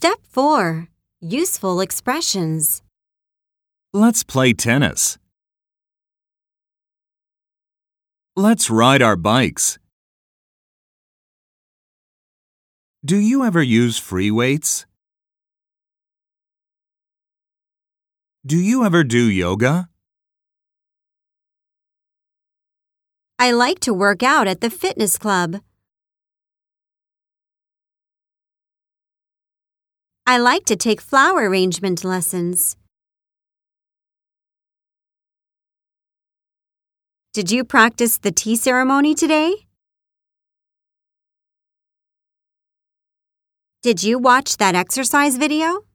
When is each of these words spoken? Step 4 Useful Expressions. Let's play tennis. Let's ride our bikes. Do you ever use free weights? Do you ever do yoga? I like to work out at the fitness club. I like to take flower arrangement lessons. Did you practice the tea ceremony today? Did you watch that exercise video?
Step 0.00 0.20
4 0.30 0.86
Useful 1.20 1.80
Expressions. 1.80 2.82
Let's 3.92 4.22
play 4.22 4.52
tennis. 4.52 5.18
Let's 8.36 8.70
ride 8.70 9.02
our 9.02 9.16
bikes. 9.16 9.80
Do 13.04 13.16
you 13.16 13.42
ever 13.42 13.60
use 13.60 13.98
free 13.98 14.30
weights? 14.30 14.86
Do 18.46 18.56
you 18.56 18.84
ever 18.84 19.02
do 19.02 19.28
yoga? 19.28 19.88
I 23.40 23.50
like 23.50 23.80
to 23.80 23.92
work 23.92 24.22
out 24.22 24.46
at 24.46 24.60
the 24.60 24.70
fitness 24.70 25.18
club. 25.18 25.58
I 30.30 30.36
like 30.36 30.66
to 30.66 30.76
take 30.76 31.00
flower 31.00 31.48
arrangement 31.48 32.04
lessons. 32.04 32.76
Did 37.32 37.50
you 37.50 37.64
practice 37.64 38.18
the 38.18 38.30
tea 38.30 38.54
ceremony 38.56 39.14
today? 39.14 39.54
Did 43.82 44.02
you 44.02 44.18
watch 44.18 44.58
that 44.58 44.74
exercise 44.74 45.38
video? 45.38 45.87